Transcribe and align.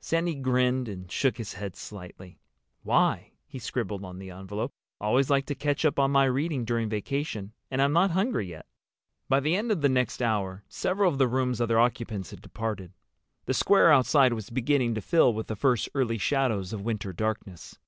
Sandy 0.00 0.34
grinned 0.34 0.88
and 0.88 1.08
shook 1.08 1.36
his 1.36 1.52
head 1.52 1.76
slightly. 1.76 2.40
"Why?" 2.82 3.30
he 3.46 3.60
scribbled 3.60 4.02
on 4.04 4.18
the 4.18 4.28
envelope. 4.28 4.72
"Always 5.00 5.30
like 5.30 5.46
to 5.46 5.54
catch 5.54 5.84
up 5.84 6.00
on 6.00 6.10
my 6.10 6.24
reading 6.24 6.64
during 6.64 6.88
vacation. 6.88 7.52
And 7.70 7.80
I'm 7.80 7.92
not 7.92 8.10
hungry 8.10 8.48
yet." 8.48 8.66
By 9.28 9.38
the 9.38 9.54
end 9.54 9.70
of 9.70 9.80
the 9.80 9.88
next 9.88 10.20
hour 10.20 10.64
several 10.68 11.12
of 11.12 11.18
the 11.18 11.28
room's 11.28 11.60
other 11.60 11.78
occupants 11.78 12.30
had 12.32 12.42
departed. 12.42 12.90
The 13.44 13.54
square 13.54 13.92
outside 13.92 14.32
was 14.32 14.50
beginning 14.50 14.96
to 14.96 15.00
fill 15.00 15.32
with 15.32 15.46
the 15.46 15.54
first 15.54 15.88
early 15.94 16.18
shadows 16.18 16.72
of 16.72 16.82
winter 16.82 17.12
darkness. 17.12 17.78